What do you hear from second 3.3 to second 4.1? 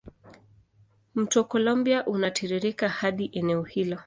eneo hilo.